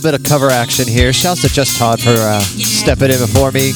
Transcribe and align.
little 0.00 0.18
bit 0.18 0.26
of 0.26 0.30
cover 0.30 0.50
action 0.50 0.88
here. 0.88 1.12
Shouts 1.12 1.42
to 1.42 1.48
Just 1.48 1.76
Todd 1.78 2.00
for 2.00 2.10
uh, 2.10 2.40
stepping 2.40 3.10
in 3.10 3.18
before 3.18 3.52
me. 3.52 3.72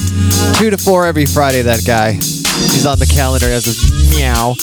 Two 0.55 0.71
to 0.71 0.79
four 0.79 1.07
every 1.07 1.27
Friday, 1.27 1.63
that 1.63 1.85
guy. 1.85 2.13
He's 2.13 2.87
on 2.87 2.99
the 2.99 3.07
calendar 3.07 3.47
as 3.47 3.67
of 3.67 3.77
meow. 4.17 4.55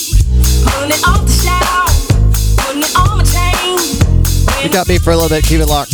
You 4.64 4.70
got 4.70 4.88
me 4.88 4.98
for 4.98 5.12
a 5.12 5.16
little 5.16 5.30
bit. 5.30 5.44
Keep 5.44 5.62
it 5.62 5.68
locked. 5.68 5.91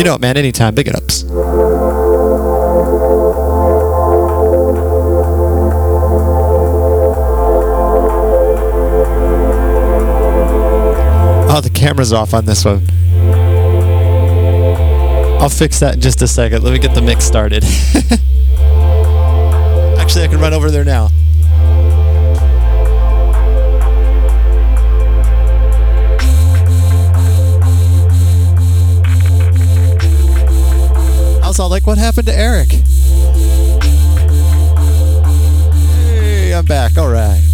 You 0.00 0.04
know 0.04 0.14
it, 0.14 0.20
man. 0.22 0.38
Anytime. 0.38 0.74
Big 0.74 0.88
it 0.88 0.94
ups. 0.94 1.26
Oh, 11.52 11.60
the 11.62 11.68
camera's 11.68 12.14
off 12.14 12.32
on 12.32 12.46
this 12.46 12.64
one. 12.64 12.82
I'll 15.38 15.50
fix 15.50 15.80
that 15.80 15.96
in 15.96 16.00
just 16.00 16.22
a 16.22 16.26
second. 16.26 16.64
Let 16.64 16.72
me 16.72 16.78
get 16.78 16.94
the 16.94 17.02
mix 17.02 17.26
started. 17.26 17.62
Actually, 20.00 20.24
I 20.24 20.28
can 20.28 20.40
run 20.40 20.54
over 20.54 20.70
there 20.70 20.86
now. 20.86 21.10
All 31.60 31.68
like, 31.68 31.86
what 31.86 31.98
happened 31.98 32.26
to 32.26 32.34
Eric? 32.34 32.70
Hey, 36.06 36.54
I'm 36.54 36.64
back. 36.64 36.96
All 36.96 37.10
right. 37.10 37.49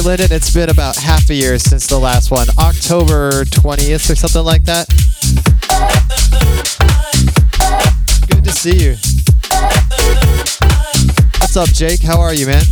Linden. 0.00 0.32
It's 0.32 0.52
been 0.52 0.68
about 0.68 0.96
half 0.96 1.30
a 1.30 1.34
year 1.34 1.58
since 1.58 1.86
the 1.86 1.98
last 1.98 2.30
one, 2.30 2.48
October 2.58 3.44
20th 3.44 4.10
or 4.10 4.14
something 4.14 4.44
like 4.44 4.64
that. 4.64 4.88
Good 8.28 8.44
to 8.44 8.52
see 8.52 8.76
you. 8.76 8.96
What's 11.40 11.56
up, 11.56 11.68
Jake? 11.68 12.02
How 12.02 12.20
are 12.20 12.34
you, 12.34 12.46
man? 12.46 12.64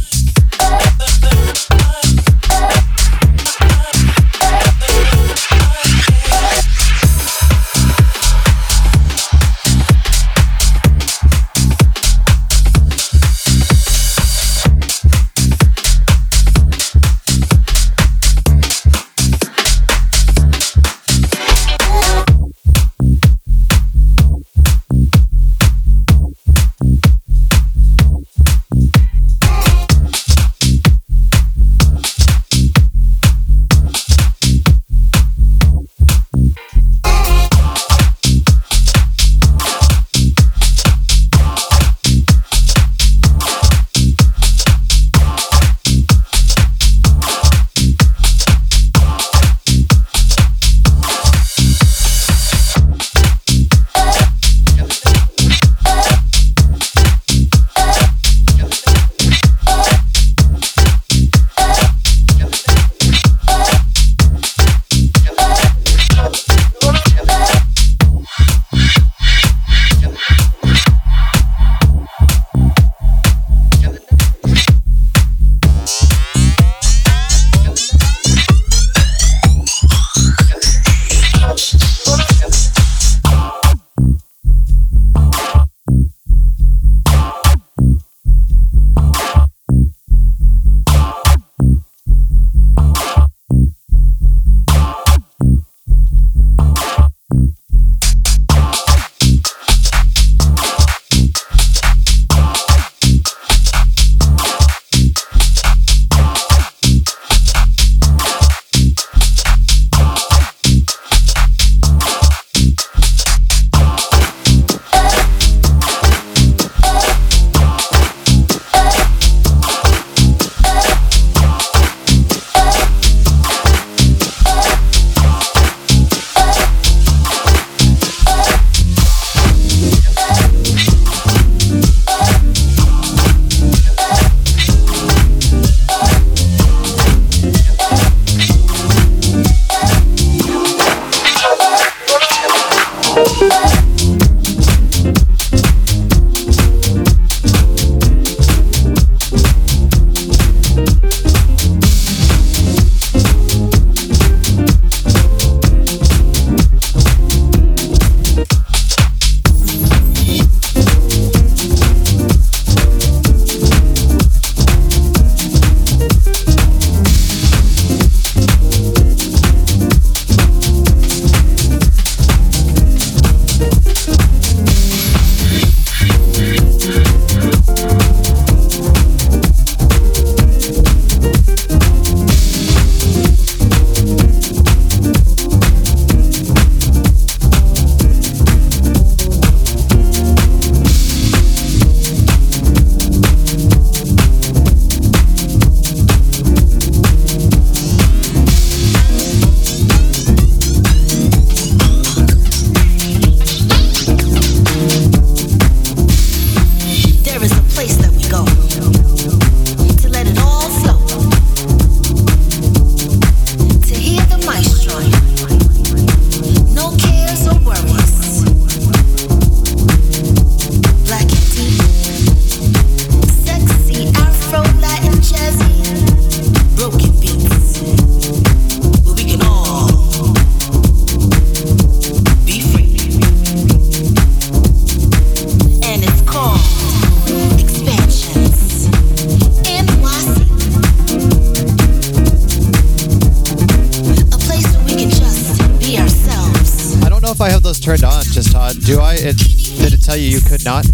not. 250.64 250.93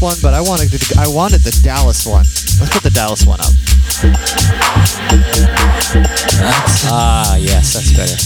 One, 0.00 0.16
but 0.22 0.34
I 0.34 0.40
wanted 0.40 0.70
to, 0.70 0.98
I 0.98 1.08
wanted 1.08 1.40
the 1.40 1.50
Dallas 1.62 2.06
one. 2.06 2.24
Let's 2.60 2.70
put 2.72 2.82
the 2.82 2.90
Dallas 2.90 3.24
one 3.26 3.40
up. 3.40 3.52
Ah, 6.90 7.36
yes, 7.36 7.74
that's 7.74 7.92
better. 7.96 8.16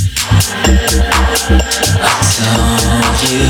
I 2.01 2.11
told 2.37 3.21
you. 3.31 3.49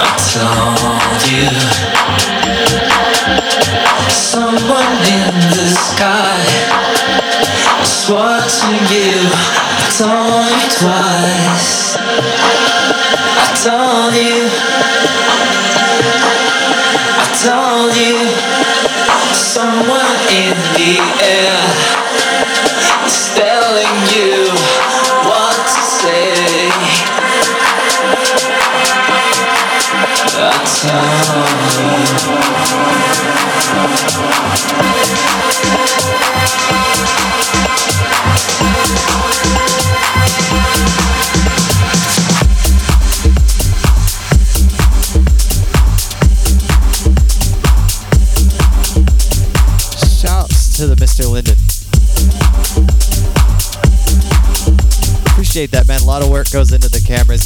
I 0.00 0.16
told 0.28 1.22
you. 1.28 1.48
Someone 4.10 4.92
in 5.08 5.34
the 5.50 5.68
sky 5.76 6.40
is 7.82 8.08
watching 8.08 8.80
you. 8.94 9.67
Told 9.96 10.46
you 10.46 10.68
twice. 10.78 11.96
I 11.96 13.46
told 13.64 14.14
you. 14.14 14.46
I 17.16 17.26
told 17.42 17.96
you. 17.96 18.16
Someone 19.34 20.18
in 20.30 20.54
the 20.76 21.00
air 21.24 21.62
is 23.06 23.32
telling 23.34 23.96
you 24.12 24.52
what 25.24 25.56
to 25.56 25.80
say. 25.82 26.70
I 30.40 30.58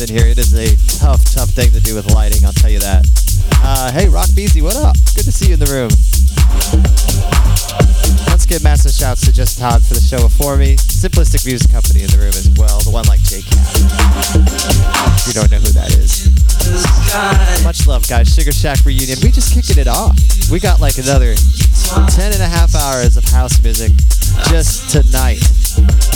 in 0.01 0.09
here. 0.09 0.27
It 0.27 0.39
is 0.39 0.55
a 0.55 0.77
tough, 0.99 1.25
tough 1.35 1.51
thing 1.51 1.71
to 1.73 1.81
do 1.81 1.95
with 1.95 2.07
lighting, 2.15 2.45
I'll 2.45 2.53
tell 2.53 2.71
you 2.71 2.79
that. 2.81 3.05
Uh, 3.63 3.93
hey, 3.93 4.09
Rock 4.09 4.29
Beezy, 4.35 4.63
what 4.63 4.77
up? 4.77 4.95
Good 5.15 5.25
to 5.27 5.33
see 5.33 5.49
you 5.49 5.55
in 5.55 5.61
the 5.61 5.69
room. 5.69 5.91
Let's 8.31 8.47
give 8.47 8.63
massive 8.63 8.93
shouts 8.93 9.27
to 9.27 9.33
Just 9.33 9.59
Todd 9.59 9.83
for 9.83 9.95
the 9.95 10.01
show 10.01 10.23
before 10.23 10.57
me. 10.57 10.77
Simplistic 10.77 11.45
Views 11.45 11.67
Company 11.67 12.03
in 12.03 12.11
the 12.11 12.19
room 12.19 12.33
as 12.33 12.49
well, 12.57 12.81
the 12.81 12.91
one 12.91 13.05
like 13.07 13.21
J 13.23 13.43
Cat. 13.43 13.67
If 15.19 15.27
you 15.29 15.35
don't 15.35 15.51
know 15.51 15.59
who 15.59 15.73
that 15.75 15.91
is. 15.99 16.31
Much 17.65 17.87
love, 17.87 18.09
guys. 18.09 18.33
Sugar 18.33 18.53
Shack 18.53 18.85
reunion. 18.85 19.19
We 19.23 19.31
just 19.31 19.53
kicking 19.53 19.79
it 19.79 19.89
off. 19.89 20.17
We 20.51 20.61
got 20.61 20.81
like 20.81 20.97
another 20.99 21.35
10 21.35 22.33
and 22.33 22.43
a 22.43 22.49
half 22.49 22.75
hours 22.75 23.17
of 23.17 23.25
house 23.25 23.61
music 23.63 23.93
just 24.49 24.91
tonight 24.91 25.43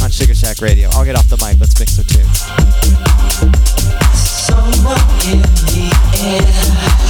on 0.03 0.11
Sugar 0.11 0.35
Shack 0.35 0.61
Radio. 0.63 0.89
I'll 0.93 1.05
get 1.05 1.17
off 1.17 1.29
the 1.29 1.37
mic. 1.43 1.59
Let's 1.59 1.79
mix 1.79 1.99
some 1.99 2.07
tunes. 2.07 3.56
Somewhere 4.87 5.33
in 5.33 5.43
the 5.43 5.91
air, 6.23 7.06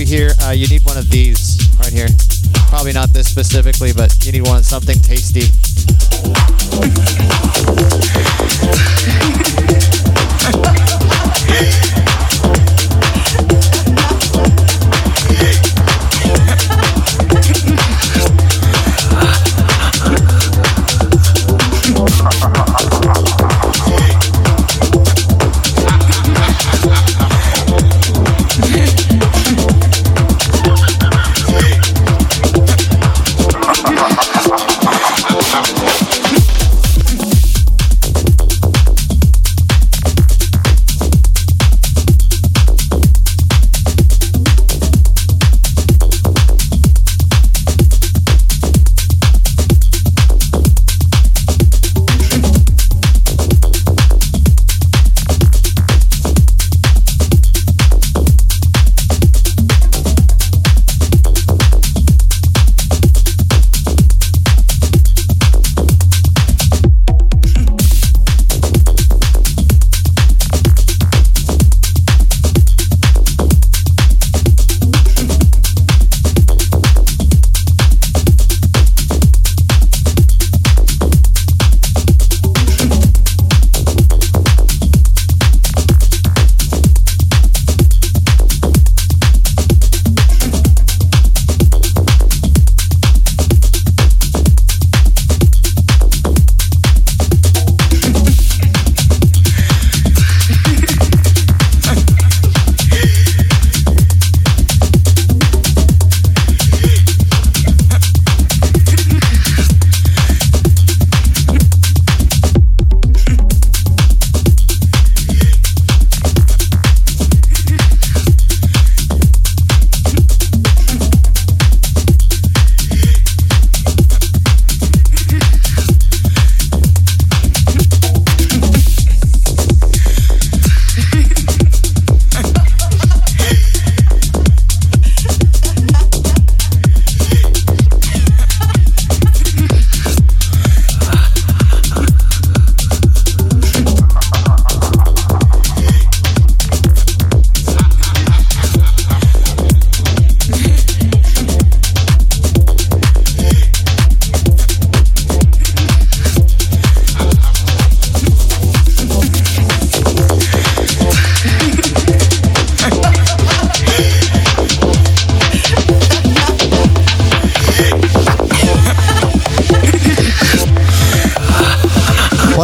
you 0.00 0.06
here, 0.06 0.30
uh, 0.42 0.50
you 0.50 0.66
need 0.68 0.82
one 0.84 0.96
of 0.96 1.10
these 1.10 1.60
right 1.78 1.92
here. 1.92 2.08
Probably 2.68 2.92
not 2.92 3.10
this 3.10 3.28
specifically, 3.28 3.92
but 3.92 4.14
you 4.24 4.32
need 4.32 4.46
one 4.46 4.62
something 4.62 4.98
tasty. 5.00 5.44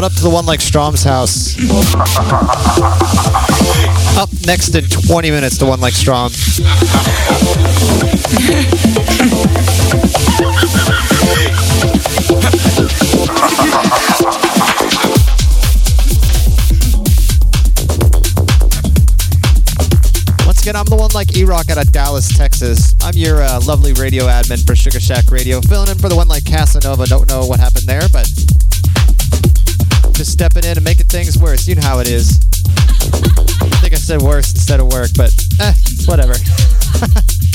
Up 0.06 0.12
to 0.12 0.22
the 0.22 0.30
one 0.30 0.46
like 0.46 0.60
Strom's 0.60 1.02
house. 1.02 1.56
Up 4.16 4.30
next 4.46 4.72
in 4.76 4.84
20 4.84 5.30
minutes, 5.32 5.58
the 5.58 5.66
one 5.66 5.80
like 5.80 5.94
Strom. 5.94 6.30
Once 20.46 20.62
again, 20.62 20.76
I'm 20.76 20.84
the 20.84 20.94
one 20.96 21.10
like 21.14 21.36
E-Rock 21.36 21.68
out 21.68 21.78
of 21.78 21.90
Dallas, 21.90 22.28
Texas. 22.28 22.94
I'm 23.02 23.16
your 23.16 23.42
uh, 23.42 23.60
lovely 23.66 23.92
radio 23.94 24.26
admin 24.26 24.64
for 24.64 24.76
Sugar 24.76 25.00
Shack 25.00 25.32
Radio, 25.32 25.60
filling 25.62 25.88
in 25.90 25.98
for 25.98 26.08
the 26.08 26.14
one 26.16 26.28
like 26.28 26.44
Casanova. 26.44 27.06
Don't 27.06 27.28
know 27.28 27.44
what 27.44 27.58
happened 27.58 27.86
there, 27.86 28.08
but 28.12 28.28
just 30.16 30.32
stepping 30.32 30.64
in 30.64 30.78
and 30.78 30.84
making 30.84 31.04
things 31.06 31.36
worse. 31.36 31.68
You 31.68 31.74
know 31.74 31.82
how 31.82 31.98
it 31.98 32.08
is. 32.08 32.40
I 33.60 33.68
think 33.84 33.92
I 33.92 33.96
said 33.96 34.22
worse 34.22 34.50
instead 34.52 34.80
of 34.80 34.90
work, 34.90 35.10
but 35.14 35.34
eh, 35.60 35.74
whatever. 36.06 36.32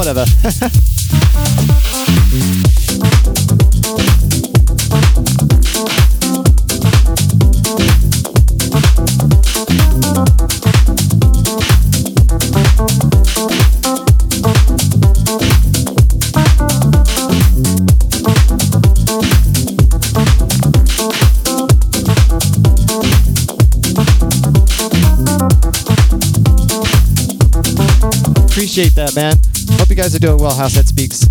Whatever. 0.00 0.24
Appreciate 28.46 28.94
that, 28.94 29.12
man. 29.14 29.39
Guys 30.00 30.14
are 30.14 30.18
doing 30.18 30.38
well. 30.38 30.54
House 30.54 30.76
that 30.76 30.86
speaks. 30.86 31.26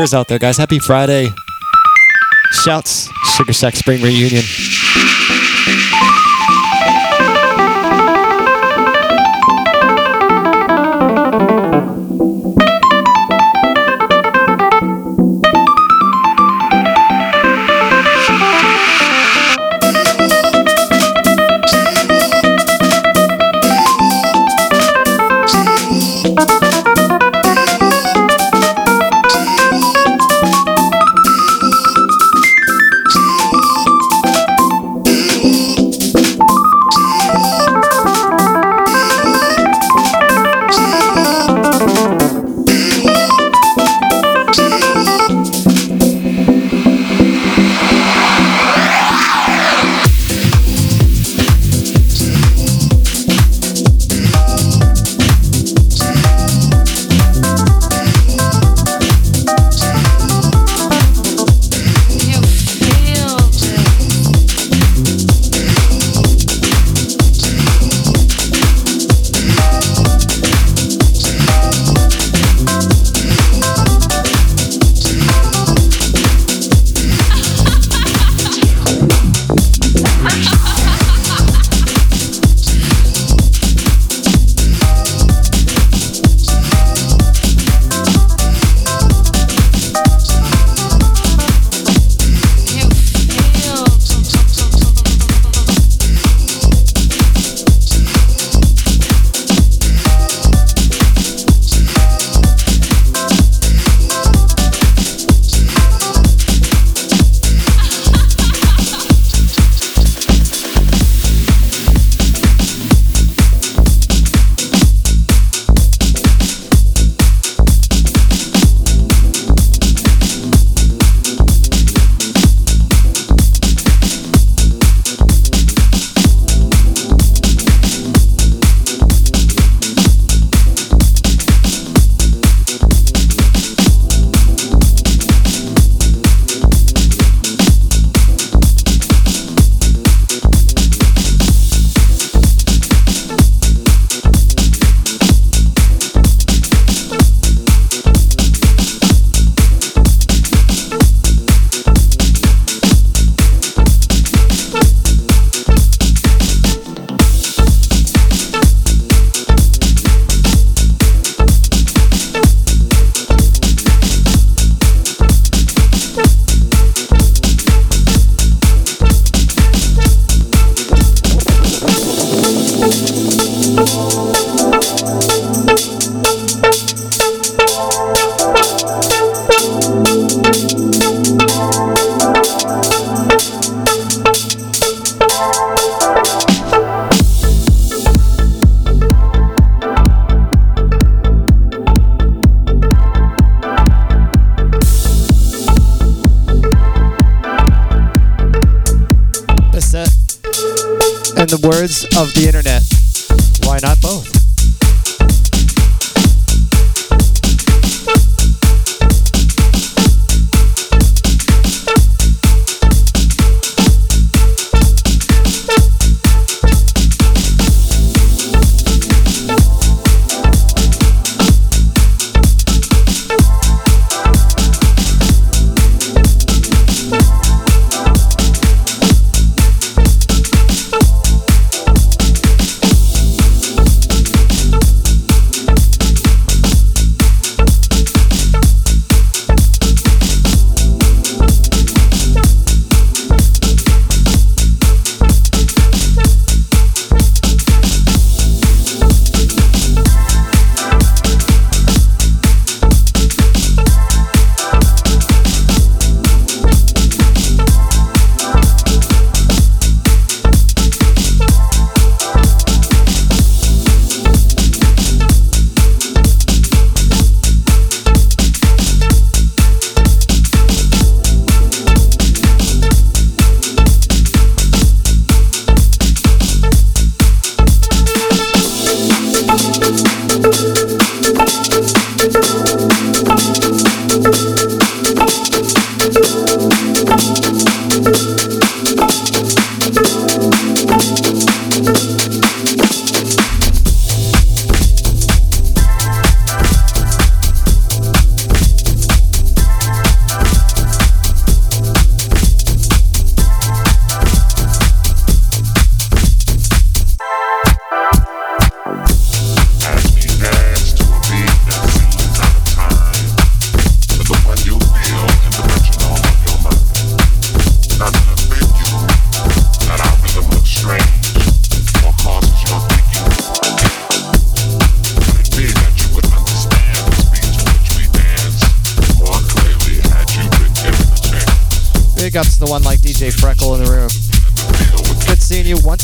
Cheers 0.00 0.14
out 0.14 0.28
there, 0.28 0.38
guys. 0.38 0.56
Happy 0.56 0.78
Friday. 0.78 1.30
Shouts, 2.64 3.10
Sugar 3.36 3.52
Shack 3.52 3.76
Spring 3.76 4.00
Reunion. 4.00 4.42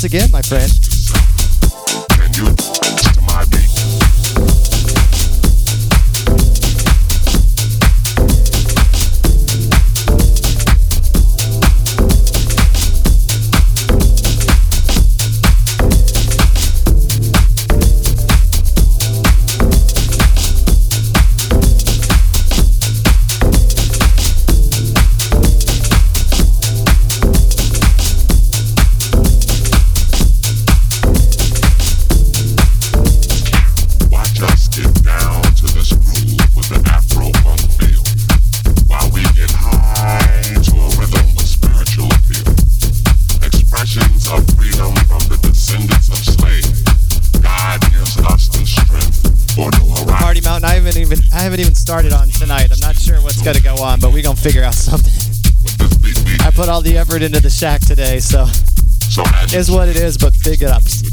Again, 0.05 0.31
my 0.31 0.43
friend. 0.43 0.86
Into 57.23 57.41
the 57.41 57.51
shack 57.51 57.81
today, 57.81 58.19
so, 58.19 58.47
so 58.47 59.23
is 59.57 59.71
what 59.71 59.89
it 59.89 59.97
is, 59.97 60.19
but 60.19 60.35
big 60.45 60.63
it 60.63 60.71
ups. 60.71 61.06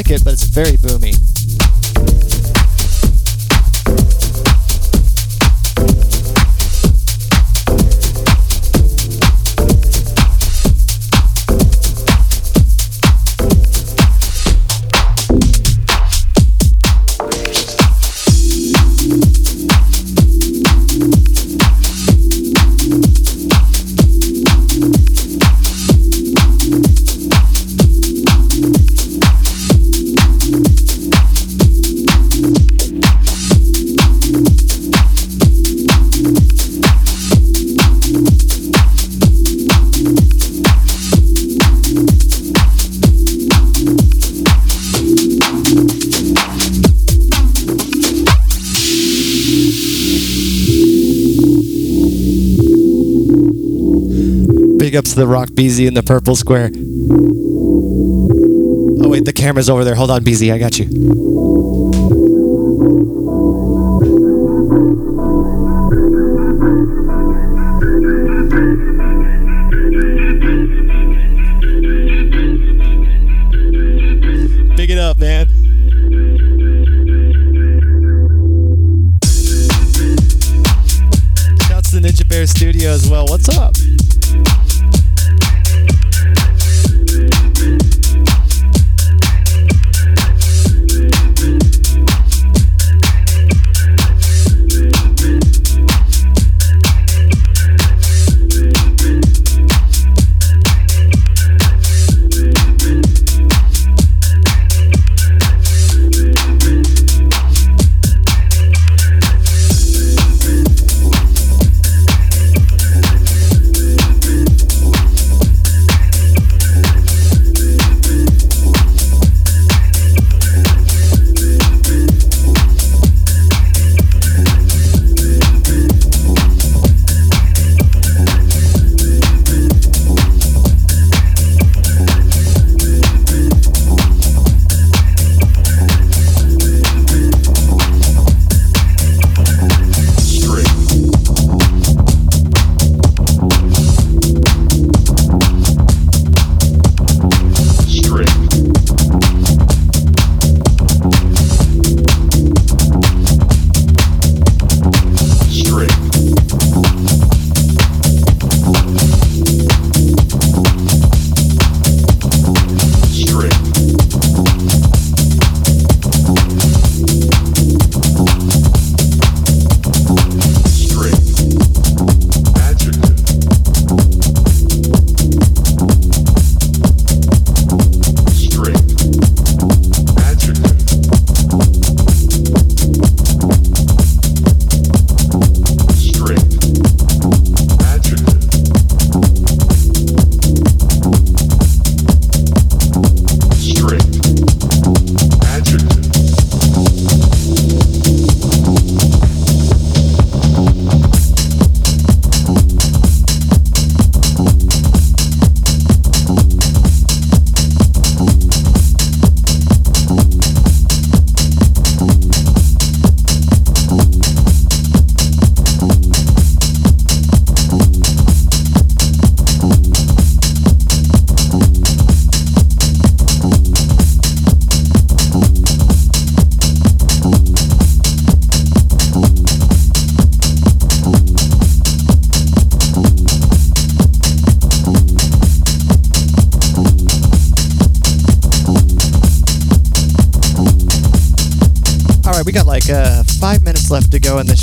Like 0.00 0.10
it, 0.12 0.24
but 0.24 0.39
The 55.14 55.26
Rock 55.26 55.48
BZ 55.50 55.88
in 55.88 55.94
the 55.94 56.02
purple 56.02 56.36
square. 56.36 56.70
Oh 59.02 59.08
wait, 59.08 59.24
the 59.24 59.32
camera's 59.32 59.68
over 59.68 59.84
there. 59.84 59.94
Hold 59.94 60.10
on, 60.10 60.22
BZ, 60.22 60.52
I 60.52 60.58
got 60.58 60.78
you. 60.78 61.79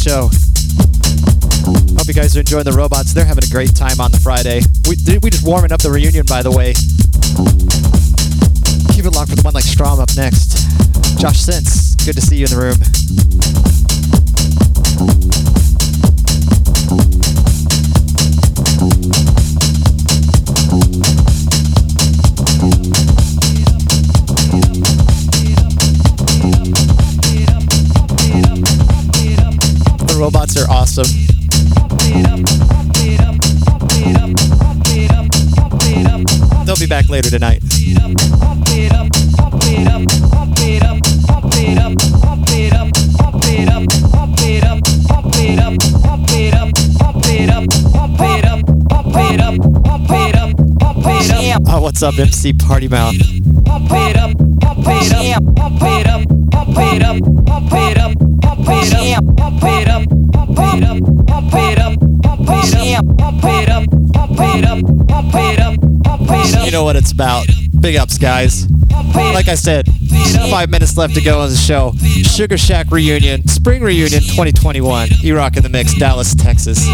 Show. 0.07 0.29
Hope 1.99 2.07
you 2.07 2.13
guys 2.13 2.37
are 2.37 2.39
enjoying 2.39 2.63
the 2.63 2.71
robots. 2.71 3.13
They're 3.13 3.25
having 3.25 3.43
a 3.43 3.51
great 3.51 3.75
time 3.75 3.99
on 3.99 4.11
the 4.11 4.19
Friday. 4.19 4.61
We, 4.87 4.95
we 5.19 5.29
just 5.29 5.45
warming 5.45 5.73
up 5.73 5.81
the 5.81 5.91
reunion, 5.91 6.25
by 6.25 6.41
the 6.41 6.51
way. 6.51 6.71
Keep 8.95 9.03
it 9.03 9.11
locked 9.11 9.31
for 9.31 9.35
the 9.35 9.43
one 9.43 9.53
like 9.53 9.65
Strom 9.65 9.99
up 9.99 10.09
next. 10.15 10.63
Josh 11.19 11.39
Sense, 11.41 11.95
good 12.05 12.15
to 12.15 12.21
see 12.21 12.37
you 12.37 12.45
in 12.45 12.51
the 12.51 12.57
room. 12.57 13.26
Be 36.87 36.89
back 36.89 37.09
later 37.09 37.29
tonight. 37.29 37.61
Oh, 51.69 51.81
what's 51.81 52.03
up, 52.03 52.17
MC 52.17 52.53
Party 52.53 52.87
Mouth? 52.87 53.15
You 66.65 66.71
know 66.71 66.83
what 66.83 66.95
it's 66.95 67.11
about. 67.11 67.45
Big 67.79 67.95
ups, 67.95 68.17
guys. 68.17 68.69
Like 69.15 69.47
I 69.47 69.55
said, 69.55 69.87
five 70.49 70.69
minutes 70.69 70.97
left 70.97 71.15
to 71.15 71.21
go 71.21 71.39
on 71.41 71.49
the 71.49 71.55
show. 71.55 71.93
Sugar 72.23 72.57
Shack 72.57 72.91
reunion, 72.91 73.47
spring 73.47 73.81
reunion 73.81 74.21
2021. 74.21 75.09
E-Rock 75.23 75.57
in 75.57 75.63
the 75.63 75.69
mix, 75.69 75.93
Dallas, 75.95 76.35
Texas. 76.35 76.85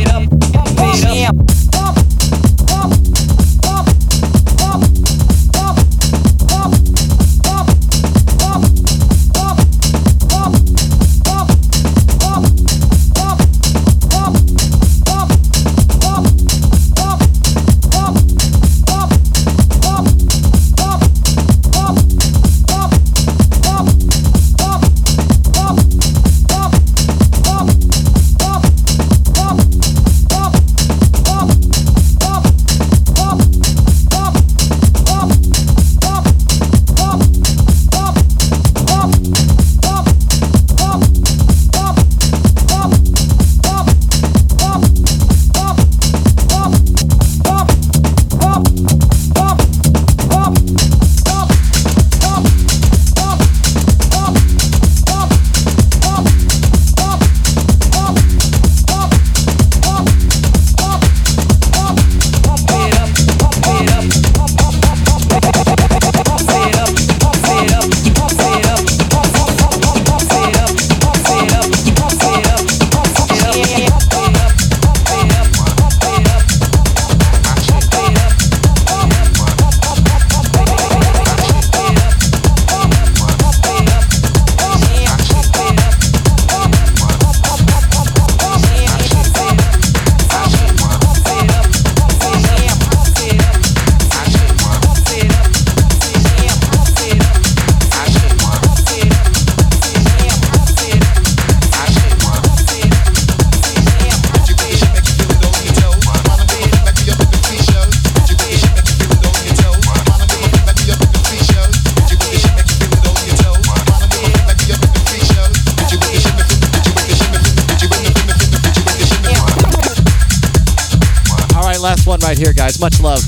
Guys. 122.74 122.80
Much 122.80 123.01
love. 123.01 123.19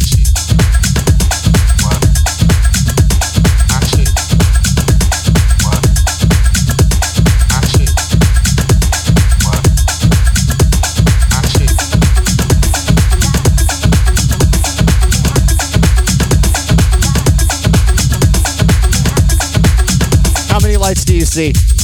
How 20.49 20.59
many 20.59 20.77
lights 20.77 21.03
do 21.03 21.15
you 21.15 21.25
see? 21.25 21.74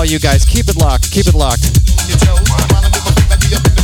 All 0.00 0.06
you 0.06 0.18
guys. 0.18 0.46
Keep 0.46 0.68
it 0.68 0.76
locked. 0.76 1.12
Keep 1.12 1.26
it 1.26 1.34
locked. 1.34 1.60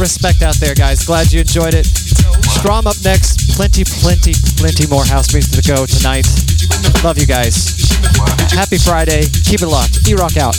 Respect 0.00 0.40
out 0.40 0.56
there, 0.56 0.74
guys. 0.74 1.04
Glad 1.04 1.30
you 1.30 1.40
enjoyed 1.40 1.74
it. 1.74 1.84
Strom 1.84 2.86
up 2.86 2.96
next. 3.04 3.54
Plenty, 3.54 3.84
plenty, 3.84 4.32
plenty 4.56 4.86
more 4.86 5.04
house 5.04 5.34
music 5.34 5.62
to 5.62 5.68
go 5.68 5.84
tonight. 5.84 6.26
Love 7.04 7.18
you 7.18 7.26
guys. 7.26 7.76
Happy 8.50 8.78
Friday. 8.78 9.24
Keep 9.44 9.60
it 9.60 9.68
locked. 9.68 10.08
E-Rock 10.08 10.38
out. 10.38 10.56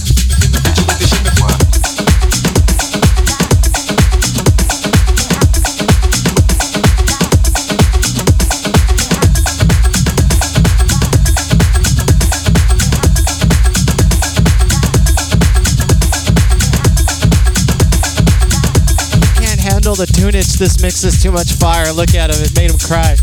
The 19.98 20.06
tunage. 20.06 20.60
This 20.60 20.80
mix 20.80 21.04
is 21.04 21.22
too 21.22 21.32
much 21.32 21.54
fire. 21.54 21.92
Look 21.92 22.14
at 22.14 22.30
him. 22.30 22.44
It 22.44 22.56
made 22.56 22.70
him 22.70 22.78
cry. 22.78 23.16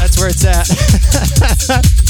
That's 0.00 0.18
where 0.18 0.28
it's 0.28 0.44
at. 0.44 2.02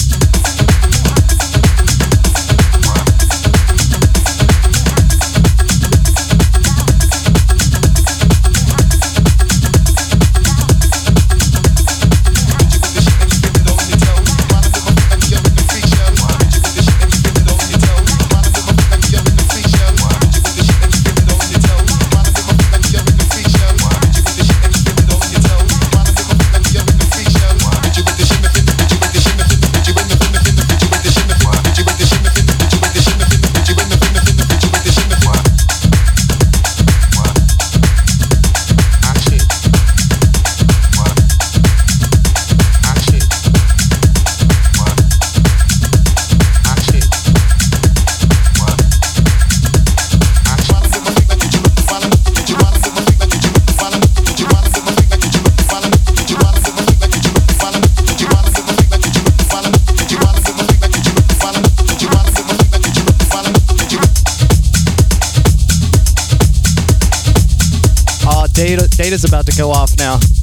data's 69.17 69.25
about 69.25 69.47
to 69.47 69.57
go 69.57 69.71
off 69.71 69.97
now. 69.99 70.36